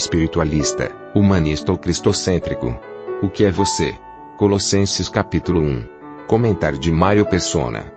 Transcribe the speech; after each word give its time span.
Espiritualista, 0.00 0.90
humanista 1.14 1.70
ou 1.70 1.76
cristocêntrico? 1.76 2.74
O 3.22 3.28
que 3.28 3.44
é 3.44 3.50
você? 3.50 3.94
Colossenses 4.38 5.10
capítulo 5.10 5.60
1. 5.60 5.84
Comentário 6.26 6.78
de 6.78 6.90
Mário 6.90 7.26
Persona. 7.26 7.92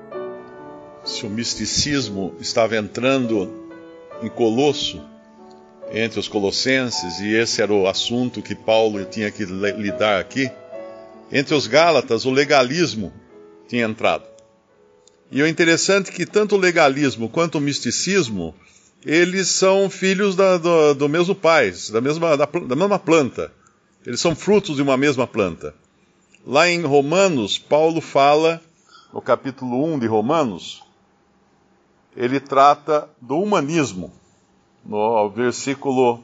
Se 1.05 1.25
o 1.25 1.29
misticismo 1.29 2.35
estava 2.41 2.75
entrando 2.75 3.49
em 4.21 4.27
Colosso, 4.27 5.01
entre 5.93 6.19
os 6.19 6.27
colossenses, 6.27 7.21
e 7.21 7.35
esse 7.35 7.61
era 7.61 7.71
o 7.71 7.87
assunto 7.87 8.41
que 8.41 8.53
Paulo 8.53 9.05
tinha 9.05 9.31
que 9.31 9.45
lidar 9.45 10.19
aqui, 10.19 10.51
entre 11.31 11.55
os 11.55 11.67
Gálatas, 11.67 12.25
o 12.25 12.31
legalismo 12.31 13.13
tinha 13.69 13.85
entrado. 13.85 14.25
E 15.31 15.41
o 15.41 15.47
interessante 15.47 16.09
é 16.09 16.13
que 16.13 16.25
tanto 16.25 16.55
o 16.55 16.59
legalismo 16.59 17.29
quanto 17.29 17.59
o 17.59 17.61
misticismo, 17.61 18.53
eles 19.05 19.49
são 19.49 19.89
filhos 19.89 20.35
da, 20.35 20.57
do, 20.57 20.93
do, 20.93 21.09
mesmo 21.09 21.35
pai, 21.35 21.73
da 21.91 21.99
mesma, 21.99 22.37
da, 22.37 22.45
da 22.45 22.75
mesma 22.75 22.97
planta. 22.97 23.51
Eles 24.05 24.19
são 24.19 24.35
frutos 24.35 24.77
de 24.77 24.81
uma 24.81 24.97
mesma 24.97 25.27
planta. 25.27 25.75
Lá 26.45 26.69
em 26.69 26.81
Romanos, 26.81 27.57
Paulo 27.57 28.01
fala, 28.01 28.61
no 29.13 29.21
capítulo 29.21 29.83
1 29.93 29.99
de 29.99 30.07
Romanos, 30.07 30.83
ele 32.15 32.39
trata 32.39 33.09
do 33.21 33.37
humanismo 33.37 34.11
no 34.85 35.29
versículo, 35.29 36.23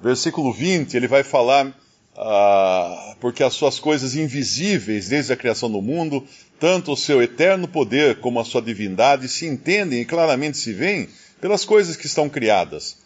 versículo 0.00 0.52
20, 0.52 0.94
ele 0.94 1.08
vai 1.08 1.22
falar, 1.22 1.72
ah, 2.16 3.16
porque 3.20 3.42
as 3.42 3.54
suas 3.54 3.78
coisas 3.78 4.14
invisíveis 4.14 5.08
desde 5.08 5.32
a 5.32 5.36
criação 5.36 5.70
do 5.70 5.82
mundo, 5.82 6.24
tanto 6.60 6.92
o 6.92 6.96
seu 6.96 7.22
eterno 7.22 7.66
poder 7.66 8.20
como 8.20 8.38
a 8.38 8.44
sua 8.44 8.62
divindade, 8.62 9.28
se 9.28 9.46
entendem 9.46 10.00
e 10.00 10.04
claramente 10.04 10.58
se 10.58 10.72
veem 10.72 11.08
pelas 11.40 11.64
coisas 11.64 11.96
que 11.96 12.06
estão 12.06 12.28
criadas, 12.28 12.96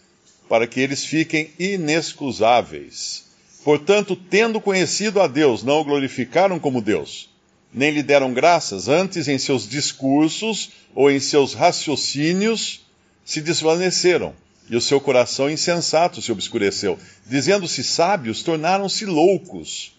para 0.47 0.67
que 0.67 0.79
eles 0.79 1.03
fiquem 1.03 1.51
inexcusáveis. 1.57 3.25
Portanto, 3.63 4.15
tendo 4.15 4.61
conhecido 4.61 5.19
a 5.21 5.27
Deus, 5.27 5.63
não 5.63 5.81
o 5.81 5.83
glorificaram 5.83 6.59
como 6.59 6.81
Deus, 6.81 7.29
nem 7.73 7.91
lhe 7.91 8.03
deram 8.03 8.33
graças, 8.33 8.87
antes 8.87 9.27
em 9.27 9.37
seus 9.37 9.67
discursos 9.67 10.71
ou 10.95 11.11
em 11.11 11.19
seus 11.19 11.53
raciocínios 11.53 12.81
se 13.25 13.41
desvaneceram 13.41 14.33
e 14.69 14.75
o 14.75 14.81
seu 14.81 15.01
coração 15.01 15.49
insensato 15.49 16.21
se 16.21 16.31
obscureceu. 16.31 16.99
Dizendo-se 17.25 17.83
sábios, 17.83 18.43
tornaram-se 18.43 19.05
loucos 19.05 19.93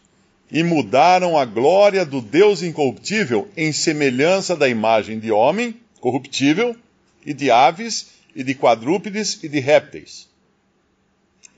e 0.50 0.62
mudaram 0.62 1.36
a 1.36 1.44
glória 1.44 2.04
do 2.04 2.20
Deus 2.20 2.62
incorruptível 2.62 3.48
em 3.56 3.72
semelhança 3.72 4.56
da 4.56 4.68
imagem 4.68 5.18
de 5.18 5.30
homem 5.30 5.76
corruptível 6.00 6.76
e 7.24 7.34
de 7.34 7.50
aves 7.50 8.08
e 8.34 8.42
de 8.42 8.54
quadrúpedes 8.54 9.42
e 9.42 9.48
de 9.48 9.60
répteis. 9.60 10.28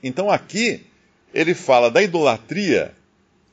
Então 0.01 0.29
aqui 0.29 0.81
ele 1.33 1.53
fala 1.53 1.89
da 1.89 2.01
idolatria 2.01 2.93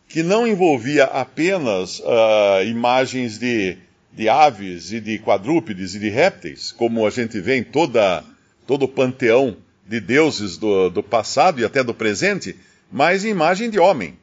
que 0.09 0.23
não 0.23 0.47
envolvia 0.47 1.05
apenas 1.05 2.01
uh, 2.01 2.65
imagens 2.67 3.39
de, 3.39 3.77
de 4.13 4.29
aves 4.29 4.93
e 4.93 5.01
de 5.01 5.19
quadrúpedes 5.21 5.95
e 5.95 6.01
de 6.01 6.09
répteis, 6.09 6.73
como 6.73 7.07
a 7.07 7.11
gente 7.11 7.41
vê 7.41 7.57
em 7.57 7.63
toda 7.63 8.25
todo 8.71 8.85
o 8.85 8.89
panteão 8.89 9.57
de 9.85 9.99
deuses 9.99 10.57
do, 10.57 10.89
do 10.91 11.03
passado 11.03 11.61
e 11.61 11.65
até 11.65 11.83
do 11.83 11.93
presente, 11.93 12.55
mas 12.89 13.25
em 13.25 13.31
imagem 13.31 13.69
de 13.69 13.81
homem. 13.81 14.17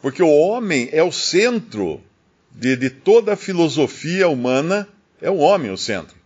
Porque 0.00 0.22
o 0.22 0.30
homem 0.30 0.88
é 0.92 1.02
o 1.02 1.12
centro 1.12 2.00
de, 2.50 2.74
de 2.74 2.88
toda 2.88 3.34
a 3.34 3.36
filosofia 3.36 4.30
humana, 4.30 4.88
é 5.20 5.30
o 5.30 5.36
homem 5.36 5.70
o 5.70 5.76
centro. 5.76 6.16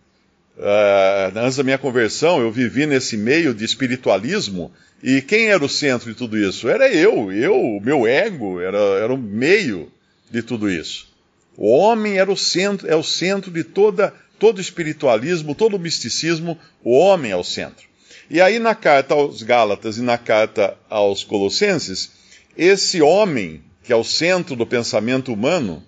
Uh, 0.57 1.37
antes 1.37 1.57
da 1.57 1.63
minha 1.63 1.77
conversão, 1.77 2.39
eu 2.39 2.49
vivi 2.53 2.85
nesse 2.85 3.17
meio 3.17 3.53
de 3.53 3.65
espiritualismo, 3.65 4.71
e 5.03 5.21
quem 5.21 5.49
era 5.49 5.65
o 5.65 5.67
centro 5.67 6.09
de 6.09 6.15
tudo 6.15 6.37
isso? 6.37 6.69
Era 6.69 6.89
eu, 6.89 7.33
eu, 7.33 7.53
o 7.53 7.81
meu 7.81 8.07
ego, 8.07 8.61
era, 8.61 8.77
era 8.77 9.13
o 9.13 9.17
meio 9.17 9.91
de 10.31 10.41
tudo 10.41 10.69
isso. 10.69 11.09
O 11.57 11.67
homem 11.69 12.17
era 12.17 12.31
o 12.31 12.37
centro, 12.37 12.87
é 12.87 12.95
o 12.95 13.03
centro 13.03 13.51
de 13.51 13.65
toda 13.65 14.13
todo 14.39 14.61
espiritualismo, 14.61 15.53
todo 15.53 15.77
misticismo, 15.77 16.57
o 16.83 16.97
homem 16.97 17.31
é 17.31 17.35
o 17.35 17.43
centro. 17.43 17.87
E 18.29 18.39
aí, 18.39 18.59
na 18.59 18.73
carta 18.73 19.13
aos 19.13 19.43
Gálatas 19.43 19.97
e 19.97 20.01
na 20.01 20.17
carta 20.17 20.77
aos 20.89 21.23
Colossenses, 21.23 22.11
esse 22.57 23.01
homem, 23.01 23.61
que 23.83 23.91
é 23.91 23.95
o 23.95 24.03
centro 24.03 24.55
do 24.55 24.65
pensamento 24.65 25.33
humano, 25.33 25.83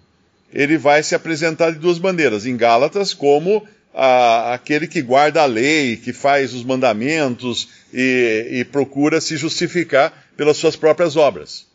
ele 0.51 0.77
vai 0.77 1.01
se 1.01 1.15
apresentar 1.15 1.71
de 1.71 1.79
duas 1.79 1.99
maneiras. 1.99 2.45
Em 2.45 2.57
Gálatas, 2.57 3.13
como 3.13 3.65
a, 3.93 4.53
aquele 4.53 4.87
que 4.87 5.01
guarda 5.01 5.41
a 5.41 5.45
lei, 5.45 5.97
que 5.97 6.11
faz 6.11 6.53
os 6.53 6.63
mandamentos 6.63 7.69
e, 7.93 8.47
e 8.51 8.65
procura 8.65 9.21
se 9.21 9.37
justificar 9.37 10.27
pelas 10.35 10.57
suas 10.57 10.75
próprias 10.75 11.15
obras. 11.15 11.67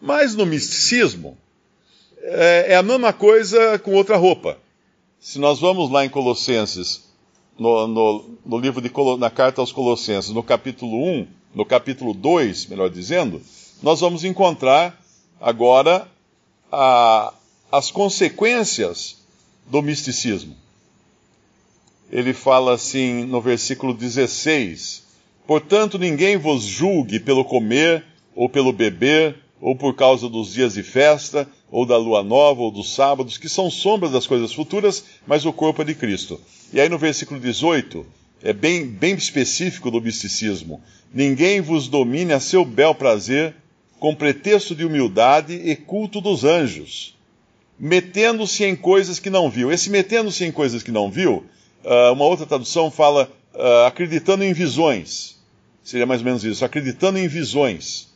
Mas 0.00 0.34
no 0.34 0.46
misticismo, 0.46 1.36
é, 2.22 2.66
é 2.68 2.76
a 2.76 2.82
mesma 2.82 3.12
coisa 3.12 3.78
com 3.78 3.92
outra 3.92 4.16
roupa. 4.16 4.58
Se 5.24 5.38
nós 5.38 5.60
vamos 5.60 5.88
lá 5.88 6.04
em 6.04 6.08
Colossenses, 6.08 7.04
no, 7.56 7.86
no, 7.86 8.24
no 8.44 8.58
livro 8.58 8.80
de 8.80 8.90
na 9.20 9.30
carta 9.30 9.60
aos 9.60 9.70
Colossenses, 9.70 10.32
no 10.32 10.42
capítulo 10.42 11.00
1, 11.00 11.28
no 11.54 11.64
capítulo 11.64 12.12
2, 12.12 12.66
melhor 12.66 12.90
dizendo, 12.90 13.40
nós 13.80 14.00
vamos 14.00 14.24
encontrar 14.24 15.00
agora 15.40 16.08
a, 16.72 17.32
as 17.70 17.88
consequências 17.92 19.18
do 19.68 19.80
misticismo. 19.80 20.56
Ele 22.10 22.34
fala 22.34 22.74
assim 22.74 23.24
no 23.24 23.40
versículo 23.40 23.94
16: 23.94 25.04
Portanto, 25.46 26.00
ninguém 26.00 26.36
vos 26.36 26.64
julgue 26.64 27.20
pelo 27.20 27.44
comer, 27.44 28.04
ou 28.34 28.48
pelo 28.48 28.72
beber, 28.72 29.38
ou 29.60 29.76
por 29.76 29.94
causa 29.94 30.28
dos 30.28 30.52
dias 30.52 30.74
de 30.74 30.82
festa, 30.82 31.48
ou 31.72 31.86
da 31.86 31.96
lua 31.96 32.22
nova, 32.22 32.60
ou 32.60 32.70
dos 32.70 32.94
sábados, 32.94 33.38
que 33.38 33.48
são 33.48 33.70
sombras 33.70 34.12
das 34.12 34.26
coisas 34.26 34.52
futuras, 34.52 35.02
mas 35.26 35.46
o 35.46 35.52
corpo 35.54 35.80
é 35.80 35.84
de 35.86 35.94
Cristo. 35.94 36.38
E 36.70 36.78
aí 36.78 36.86
no 36.86 36.98
versículo 36.98 37.40
18, 37.40 38.04
é 38.42 38.52
bem, 38.52 38.86
bem 38.86 39.14
específico 39.14 39.90
do 39.90 40.00
misticismo: 40.00 40.82
Ninguém 41.12 41.62
vos 41.62 41.88
domine 41.88 42.34
a 42.34 42.40
seu 42.40 42.62
bel 42.62 42.94
prazer, 42.94 43.56
com 43.98 44.14
pretexto 44.14 44.74
de 44.74 44.84
humildade 44.84 45.54
e 45.54 45.74
culto 45.74 46.20
dos 46.20 46.44
anjos, 46.44 47.16
metendo-se 47.78 48.64
em 48.64 48.76
coisas 48.76 49.18
que 49.18 49.30
não 49.30 49.48
viu. 49.48 49.72
Esse 49.72 49.88
metendo-se 49.88 50.44
em 50.44 50.52
coisas 50.52 50.82
que 50.82 50.90
não 50.90 51.10
viu, 51.10 51.46
uh, 51.84 52.12
uma 52.12 52.26
outra 52.26 52.44
tradução 52.44 52.90
fala 52.90 53.32
uh, 53.54 53.86
acreditando 53.86 54.44
em 54.44 54.52
visões. 54.52 55.40
Seria 55.82 56.04
mais 56.04 56.20
ou 56.20 56.26
menos 56.26 56.44
isso, 56.44 56.64
acreditando 56.66 57.18
em 57.18 57.26
visões 57.26 58.11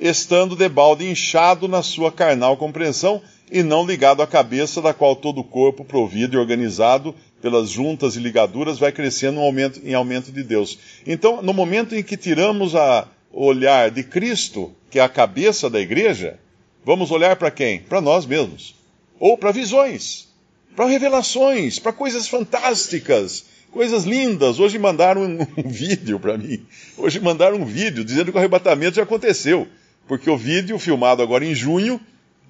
estando 0.00 0.56
debalde 0.56 1.06
inchado 1.06 1.68
na 1.68 1.82
sua 1.82 2.10
carnal 2.10 2.56
compreensão 2.56 3.20
e 3.52 3.62
não 3.62 3.84
ligado 3.84 4.22
à 4.22 4.26
cabeça, 4.26 4.80
da 4.80 4.94
qual 4.94 5.14
todo 5.14 5.40
o 5.40 5.44
corpo, 5.44 5.84
provido 5.84 6.36
e 6.36 6.38
organizado 6.38 7.14
pelas 7.42 7.68
juntas 7.68 8.16
e 8.16 8.20
ligaduras, 8.20 8.78
vai 8.78 8.92
crescendo 8.92 9.38
em 9.38 9.44
aumento, 9.44 9.80
em 9.84 9.94
aumento 9.94 10.32
de 10.32 10.42
Deus. 10.42 10.78
Então, 11.06 11.42
no 11.42 11.52
momento 11.52 11.94
em 11.94 12.02
que 12.02 12.16
tiramos 12.16 12.74
a 12.74 13.06
olhar 13.32 13.90
de 13.90 14.02
Cristo, 14.02 14.72
que 14.90 14.98
é 14.98 15.02
a 15.02 15.08
cabeça 15.08 15.68
da 15.68 15.80
igreja, 15.80 16.38
vamos 16.84 17.10
olhar 17.10 17.36
para 17.36 17.50
quem? 17.50 17.80
Para 17.80 18.00
nós 18.00 18.24
mesmos. 18.24 18.74
Ou 19.18 19.36
para 19.36 19.52
visões, 19.52 20.28
para 20.74 20.86
revelações, 20.86 21.78
para 21.78 21.92
coisas 21.92 22.28
fantásticas, 22.28 23.44
coisas 23.70 24.04
lindas. 24.04 24.58
Hoje 24.58 24.78
mandaram 24.78 25.22
um, 25.22 25.46
um 25.64 25.68
vídeo 25.68 26.18
para 26.18 26.38
mim. 26.38 26.64
Hoje 26.96 27.20
mandaram 27.20 27.56
um 27.56 27.64
vídeo 27.64 28.04
dizendo 28.04 28.30
que 28.30 28.36
o 28.36 28.38
arrebatamento 28.38 28.96
já 28.96 29.02
aconteceu 29.02 29.68
porque 30.10 30.28
o 30.28 30.36
vídeo, 30.36 30.76
filmado 30.76 31.22
agora 31.22 31.44
em 31.44 31.54
junho, 31.54 32.00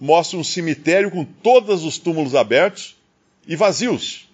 mostra 0.01 0.39
um 0.39 0.43
cemitério 0.43 1.11
com 1.11 1.27
todos 1.27 1.85
os 1.85 1.99
túmulos 1.99 2.35
abertos 2.35 2.97
e 3.47 3.55
vazios. 3.55 4.31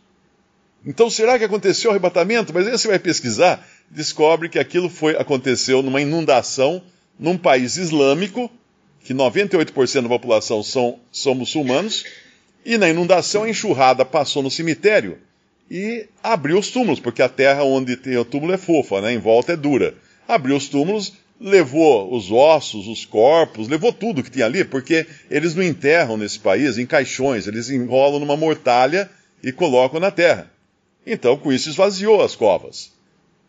Então, 0.87 1.11
será 1.11 1.37
que 1.37 1.43
aconteceu 1.43 1.91
o 1.91 1.91
arrebatamento? 1.91 2.55
Mas 2.55 2.69
aí 2.69 2.79
você 2.79 2.87
vai 2.87 3.01
pesquisar, 3.01 3.67
descobre 3.91 4.49
que 4.49 4.61
aquilo 4.61 4.89
foi, 4.89 5.17
aconteceu 5.17 5.83
numa 5.83 6.01
inundação 6.01 6.81
num 7.19 7.37
país 7.37 7.77
islâmico, 7.77 8.49
que 9.03 9.13
98% 9.13 10.03
da 10.03 10.09
população 10.09 10.63
são, 10.63 11.01
são 11.11 11.35
muçulmanos, 11.35 12.05
e 12.65 12.79
na 12.79 12.89
inundação 12.89 13.43
a 13.43 13.51
enxurrada 13.51 14.05
passou 14.05 14.41
no 14.41 14.53
cemitério 14.53 15.19
e 15.69 16.07
abriu 16.23 16.61
os 16.61 16.71
túmulos, 16.71 17.01
porque 17.01 17.23
a 17.23 17.29
terra 17.29 17.65
onde 17.65 17.97
tem 17.97 18.17
o 18.19 18.25
túmulo 18.25 18.53
é 18.53 18.57
fofa, 18.57 19.01
né? 19.01 19.13
em 19.13 19.19
volta 19.19 19.55
é 19.55 19.57
dura. 19.57 19.97
Abriu 20.29 20.57
os 20.57 20.69
túmulos, 20.69 21.13
levou 21.41 22.15
os 22.15 22.31
ossos, 22.31 22.87
os 22.89 23.05
corpos, 23.05 23.69
levou 23.69 23.93
tudo 23.93 24.23
que 24.23 24.31
tinha 24.31 24.47
ali, 24.47 24.65
porque 24.65 25.07
eles 25.31 25.55
não 25.55 25.63
enterram 25.63 26.17
nesse 26.17 26.39
país 26.39 26.79
em 26.79 26.87
caixões, 26.87 27.47
eles 27.47 27.71
enrolam 27.71 28.21
numa 28.21 28.37
mortalha 28.37 29.11
e 29.43 29.53
colocam 29.53 30.01
na 30.01 30.11
terra. 30.11 30.51
Então, 31.07 31.37
com 31.37 31.53
isso, 31.53 31.69
esvaziou 31.69 32.23
as 32.23 32.35
covas. 32.35 32.91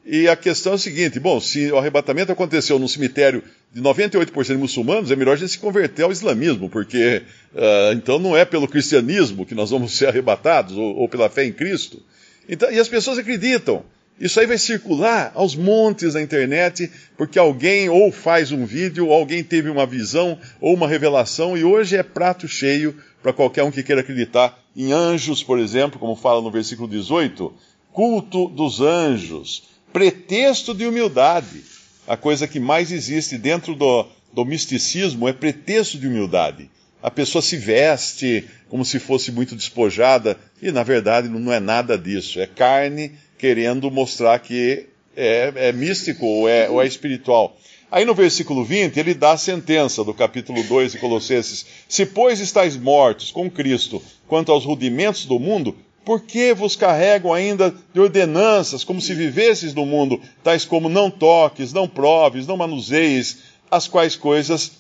E 0.06 0.28
a 0.28 0.36
questão 0.36 0.74
é 0.74 0.76
a 0.76 0.80
seguinte: 0.80 1.20
bom, 1.20 1.40
se 1.40 1.72
o 1.72 1.78
arrebatamento 1.78 2.32
aconteceu 2.32 2.80
num 2.80 2.88
cemitério 2.88 3.44
de 3.74 3.82
98% 3.82 4.46
de 4.46 4.54
muçulmanos, 4.56 5.12
é 5.12 5.16
melhor 5.16 5.34
a 5.34 5.36
gente 5.36 5.52
se 5.52 5.60
converter 5.60 6.04
ao 6.04 6.12
islamismo, 6.12 6.70
porque 6.70 7.24
uh, 7.54 7.94
então 7.94 8.18
não 8.18 8.36
é 8.36 8.46
pelo 8.46 8.68
cristianismo 8.68 9.46
que 9.46 9.54
nós 9.54 9.70
vamos 9.70 9.98
ser 9.98 10.08
arrebatados, 10.08 10.78
ou, 10.78 10.96
ou 10.96 11.10
pela 11.10 11.30
fé 11.30 11.46
em 11.46 11.52
Cristo. 11.52 12.02
Então, 12.48 12.72
e 12.72 12.80
as 12.80 12.88
pessoas 12.88 13.18
acreditam. 13.18 13.84
Isso 14.20 14.40
aí 14.40 14.48
vai 14.48 14.58
circular 14.58 15.32
aos 15.36 15.56
montes 15.56 16.16
na 16.16 16.22
internet, 16.22 16.92
porque 17.16 17.38
alguém 17.38 17.88
ou 17.88 18.12
faz 18.12 18.52
um 18.52 18.66
vídeo, 18.66 19.08
ou 19.08 19.14
alguém 19.14 19.44
teve 19.44 19.70
uma 19.70 19.86
visão 19.86 20.40
ou 20.60 20.74
uma 20.74 20.88
revelação, 20.88 21.56
e 21.56 21.64
hoje 21.64 21.96
é 21.96 22.02
prato 22.02 22.48
cheio 22.48 22.96
para 23.22 23.32
qualquer 23.32 23.64
um 23.64 23.72
que 23.72 23.84
queira 23.84 24.02
acreditar 24.02 24.58
em 24.76 24.92
anjos, 24.92 25.44
por 25.44 25.60
exemplo, 25.60 26.00
como 26.00 26.16
fala 26.16 26.42
no 26.42 26.50
versículo 26.50 26.88
18, 26.88 27.54
culto 27.94 28.48
dos 28.48 28.82
anjos, 28.82 29.64
pretexto 29.94 30.74
de 30.74 30.86
humildade. 30.86 31.64
A 32.08 32.18
coisa 32.18 32.48
que 32.48 32.60
mais 32.60 32.92
existe 32.92 33.38
dentro 33.38 33.76
do, 33.76 34.08
do 34.34 34.46
misticismo 34.46 35.28
é 35.28 35.34
pretexto 35.34 35.98
de 35.98 36.08
humildade. 36.08 36.70
A 37.02 37.12
pessoa 37.12 37.42
se 37.42 37.58
veste 37.58 38.46
como 38.70 38.84
se 38.84 39.00
fosse 39.00 39.32
muito 39.32 39.56
despojada, 39.56 40.38
e 40.62 40.72
na 40.72 40.84
verdade 40.84 41.30
não 41.30 41.52
é 41.54 41.60
nada 41.60 41.98
disso. 41.98 42.40
É 42.40 42.48
carne 42.48 43.14
querendo 43.38 43.90
mostrar 43.92 44.40
que 44.40 44.88
é, 45.16 45.52
é 45.56 45.72
místico 45.72 46.26
ou 46.26 46.50
é, 46.50 46.70
ou 46.70 46.82
é 46.82 46.88
espiritual. 46.88 47.58
Aí 47.90 48.04
no 48.04 48.14
versículo 48.14 48.66
20, 48.66 49.00
ele 49.00 49.14
dá 49.14 49.32
a 49.32 49.38
sentença 49.38 50.04
do 50.04 50.14
capítulo 50.14 50.62
2 50.64 50.94
de 50.94 50.98
Colossenses: 50.98 51.66
Se, 51.88 52.06
pois, 52.06 52.40
estáis 52.40 52.76
mortos 52.76 53.32
com 53.32 53.50
Cristo 53.50 54.02
quanto 54.28 54.52
aos 54.52 54.66
rudimentos 54.66 55.26
do 55.26 55.40
mundo, 55.40 55.76
por 56.04 56.22
que 56.22 56.54
vos 56.54 56.76
carregam 56.76 57.34
ainda 57.34 57.74
de 57.94 58.00
ordenanças, 58.00 58.84
como 58.84 59.00
se 59.00 59.14
vivesses 59.14 59.74
no 59.74 59.86
mundo, 59.86 60.22
tais 60.44 60.66
como 60.66 60.90
não 60.90 61.10
toques, 61.10 61.72
não 61.72 61.88
proves, 61.88 62.48
não 62.48 62.58
manuseis, 62.58 63.40
as 63.70 63.88
quais 63.88 64.16
coisas 64.16 64.72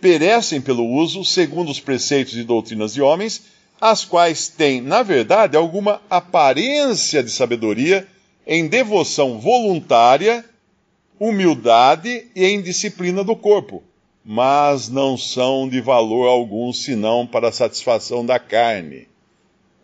perecem 0.00 0.60
pelo 0.60 0.84
uso, 0.84 1.24
segundo 1.24 1.70
os 1.70 1.80
preceitos 1.80 2.36
e 2.36 2.44
doutrinas 2.44 2.94
de 2.94 3.02
homens, 3.02 3.42
as 3.80 4.04
quais 4.04 4.48
têm, 4.48 4.80
na 4.80 5.02
verdade, 5.02 5.56
alguma 5.56 6.00
aparência 6.08 7.22
de 7.22 7.30
sabedoria, 7.30 8.06
em 8.46 8.66
devoção 8.68 9.38
voluntária, 9.38 10.44
humildade 11.18 12.26
e 12.34 12.44
em 12.44 12.62
disciplina 12.62 13.24
do 13.24 13.34
corpo, 13.34 13.82
mas 14.24 14.88
não 14.88 15.16
são 15.16 15.68
de 15.68 15.80
valor 15.80 16.26
algum 16.26 16.72
senão 16.72 17.26
para 17.26 17.48
a 17.48 17.52
satisfação 17.52 18.24
da 18.24 18.38
carne 18.38 19.08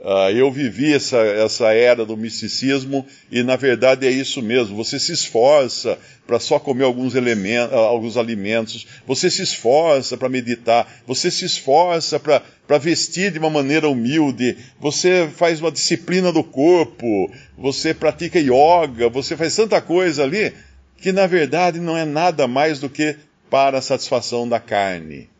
Uh, 0.02 0.30
eu 0.34 0.50
vivi 0.50 0.92
essa, 0.92 1.18
essa 1.18 1.72
era 1.72 2.04
do 2.04 2.16
misticismo 2.16 3.06
e, 3.30 3.44
na 3.44 3.54
verdade, 3.54 4.04
é 4.04 4.10
isso 4.10 4.42
mesmo. 4.42 4.76
Você 4.76 4.98
se 4.98 5.12
esforça 5.12 5.96
para 6.26 6.40
só 6.40 6.58
comer 6.58 6.82
alguns, 6.82 7.14
elementos, 7.14 7.72
ah, 7.72 7.78
alguns 7.78 8.16
alimentos, 8.16 8.84
você 9.06 9.30
se 9.30 9.42
esforça 9.42 10.16
para 10.16 10.28
meditar, 10.28 10.92
você 11.06 11.30
se 11.30 11.44
esforça 11.44 12.18
para 12.18 12.78
vestir 12.78 13.30
de 13.30 13.38
uma 13.38 13.48
maneira 13.48 13.88
humilde, 13.88 14.56
você 14.80 15.30
faz 15.36 15.60
uma 15.60 15.70
disciplina 15.70 16.32
do 16.32 16.42
corpo, 16.42 17.30
você 17.56 17.94
pratica 17.94 18.40
yoga, 18.40 19.08
você 19.08 19.36
faz 19.36 19.54
tanta 19.54 19.80
coisa 19.80 20.24
ali 20.24 20.52
que, 20.96 21.12
na 21.12 21.28
verdade, 21.28 21.78
não 21.78 21.96
é 21.96 22.04
nada 22.04 22.48
mais 22.48 22.80
do 22.80 22.90
que 22.90 23.14
para 23.48 23.78
a 23.78 23.82
satisfação 23.82 24.48
da 24.48 24.58
carne. 24.58 25.31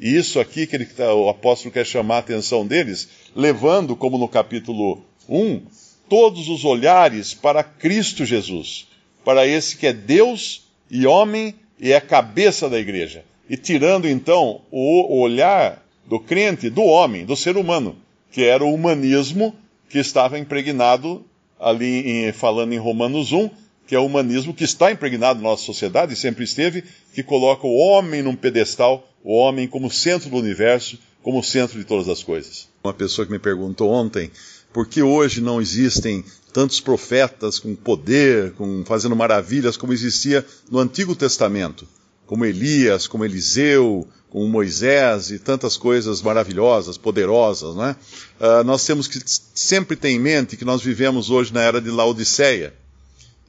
E 0.00 0.16
isso 0.16 0.40
aqui 0.40 0.66
que 0.66 0.74
ele, 0.74 0.86
tá, 0.86 1.12
o 1.12 1.28
apóstolo 1.28 1.72
quer 1.72 1.84
chamar 1.84 2.16
a 2.16 2.20
atenção 2.20 2.66
deles, 2.66 3.08
levando, 3.36 3.94
como 3.94 4.16
no 4.16 4.26
capítulo 4.26 5.04
1, 5.28 5.60
todos 6.08 6.48
os 6.48 6.64
olhares 6.64 7.34
para 7.34 7.62
Cristo 7.62 8.24
Jesus, 8.24 8.88
para 9.22 9.46
esse 9.46 9.76
que 9.76 9.86
é 9.86 9.92
Deus 9.92 10.66
e 10.90 11.06
homem 11.06 11.54
e 11.78 11.92
é 11.92 12.00
cabeça 12.00 12.68
da 12.68 12.78
igreja. 12.78 13.24
E 13.48 13.58
tirando 13.58 14.08
então 14.08 14.62
o 14.70 15.20
olhar 15.20 15.84
do 16.06 16.18
crente, 16.18 16.70
do 16.70 16.82
homem, 16.82 17.26
do 17.26 17.36
ser 17.36 17.58
humano, 17.58 17.96
que 18.32 18.42
era 18.42 18.64
o 18.64 18.72
humanismo 18.72 19.54
que 19.90 19.98
estava 19.98 20.38
impregnado 20.38 21.24
ali, 21.58 22.08
em, 22.08 22.32
falando 22.32 22.72
em 22.72 22.78
Romanos 22.78 23.32
1, 23.32 23.50
que 23.90 23.96
é 23.96 23.98
o 23.98 24.06
humanismo 24.06 24.54
que 24.54 24.62
está 24.62 24.92
impregnado 24.92 25.42
na 25.42 25.48
nossa 25.48 25.64
sociedade 25.64 26.12
e 26.12 26.16
sempre 26.16 26.44
esteve, 26.44 26.84
que 27.12 27.24
coloca 27.24 27.66
o 27.66 27.74
homem 27.74 28.22
num 28.22 28.36
pedestal 28.36 29.04
o 29.24 29.34
homem 29.34 29.66
como 29.66 29.90
centro 29.90 30.30
do 30.30 30.36
universo, 30.36 30.96
como 31.24 31.42
centro 31.42 31.76
de 31.76 31.84
todas 31.84 32.08
as 32.08 32.22
coisas. 32.22 32.68
Uma 32.84 32.94
pessoa 32.94 33.26
que 33.26 33.32
me 33.32 33.40
perguntou 33.40 33.90
ontem 33.90 34.30
por 34.72 34.86
que 34.86 35.02
hoje 35.02 35.40
não 35.40 35.60
existem 35.60 36.24
tantos 36.52 36.78
profetas 36.78 37.58
com 37.58 37.74
poder, 37.74 38.52
com 38.52 38.84
fazendo 38.84 39.16
maravilhas 39.16 39.76
como 39.76 39.92
existia 39.92 40.46
no 40.70 40.78
Antigo 40.78 41.16
Testamento, 41.16 41.84
como 42.26 42.44
Elias, 42.44 43.08
como 43.08 43.24
Eliseu, 43.24 44.06
como 44.30 44.46
Moisés 44.46 45.32
e 45.32 45.40
tantas 45.40 45.76
coisas 45.76 46.22
maravilhosas, 46.22 46.96
poderosas, 46.96 47.74
né? 47.74 47.96
Uh, 48.40 48.62
nós 48.62 48.86
temos 48.86 49.08
que 49.08 49.18
sempre 49.26 49.96
ter 49.96 50.10
em 50.10 50.20
mente 50.20 50.56
que 50.56 50.64
nós 50.64 50.80
vivemos 50.80 51.28
hoje 51.28 51.52
na 51.52 51.60
era 51.60 51.80
de 51.80 51.90
Laodiceia. 51.90 52.78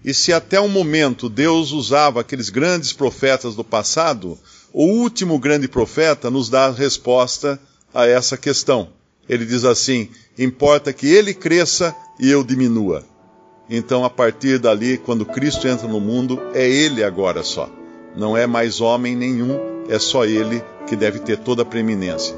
E 0.04 0.14
se 0.14 0.34
até 0.34 0.60
um 0.60 0.68
momento 0.68 1.30
Deus 1.30 1.72
usava 1.72 2.22
aqueles 2.22 2.50
grandes 2.50 2.92
profetas 2.92 3.56
do 3.56 3.64
passado, 3.64 4.38
o 4.74 4.86
último 4.86 5.38
grande 5.38 5.68
profeta 5.68 6.32
nos 6.32 6.50
dá 6.50 6.66
a 6.66 6.72
resposta 6.72 7.60
a 7.94 8.08
essa 8.08 8.36
questão. 8.36 8.90
Ele 9.30 9.46
diz 9.46 9.64
assim: 9.64 10.10
importa 10.38 10.92
que 10.92 11.08
ele 11.08 11.34
cresça 11.34 11.96
e 12.20 12.30
eu 12.30 12.44
diminua. 12.44 13.04
Então, 13.70 14.04
a 14.04 14.10
partir 14.10 14.60
dali, 14.60 14.98
quando 14.98 15.26
Cristo 15.26 15.68
entra 15.68 15.88
no 15.88 16.00
mundo, 16.00 16.42
é 16.54 16.68
ele 16.68 17.04
agora 17.04 17.44
só. 17.44 17.70
Não 18.16 18.36
é 18.36 18.46
mais 18.46 18.82
homem 18.82 19.16
nenhum, 19.16 19.86
é 19.88 19.98
só 19.98 20.26
ele 20.26 20.62
que 20.88 20.96
deve 20.96 21.20
ter 21.20 21.38
toda 21.38 21.62
a 21.62 21.66
preeminência. 21.66 22.36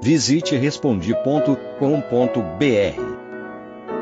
Visite 0.00 0.54
respondi.com.br. 0.54 3.23